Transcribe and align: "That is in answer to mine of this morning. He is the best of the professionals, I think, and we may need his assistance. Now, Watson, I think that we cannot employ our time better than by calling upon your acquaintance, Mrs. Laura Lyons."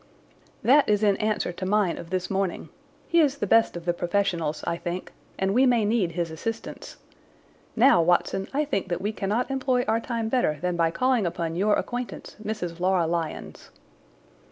"That 0.63 0.89
is 0.89 1.03
in 1.03 1.15
answer 1.17 1.51
to 1.51 1.63
mine 1.63 1.99
of 1.99 2.09
this 2.09 2.27
morning. 2.27 2.69
He 3.07 3.19
is 3.19 3.37
the 3.37 3.45
best 3.45 3.77
of 3.77 3.85
the 3.85 3.93
professionals, 3.93 4.63
I 4.65 4.75
think, 4.75 5.11
and 5.37 5.53
we 5.53 5.67
may 5.67 5.85
need 5.85 6.13
his 6.13 6.31
assistance. 6.31 6.97
Now, 7.75 8.01
Watson, 8.01 8.47
I 8.51 8.65
think 8.65 8.87
that 8.87 8.99
we 9.03 9.11
cannot 9.11 9.51
employ 9.51 9.83
our 9.87 9.99
time 9.99 10.27
better 10.27 10.57
than 10.59 10.75
by 10.75 10.89
calling 10.89 11.27
upon 11.27 11.55
your 11.55 11.75
acquaintance, 11.75 12.35
Mrs. 12.43 12.79
Laura 12.79 13.05
Lyons." 13.05 13.69